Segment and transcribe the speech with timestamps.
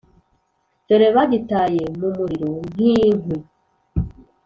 [0.87, 3.37] Dore bagitaye mu muriro nk’inkwi